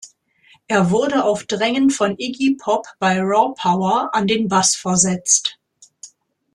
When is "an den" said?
4.13-4.47